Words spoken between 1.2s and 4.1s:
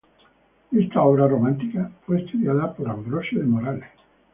románica fue estudiada por Ambrosio de Morales.